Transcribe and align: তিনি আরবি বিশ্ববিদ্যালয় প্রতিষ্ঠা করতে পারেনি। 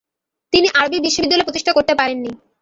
তিনি 0.53 0.67
আরবি 0.73 0.97
বিশ্ববিদ্যালয় 0.99 1.47
প্রতিষ্ঠা 1.47 1.71
করতে 1.73 1.93
পারেনি। 1.95 2.31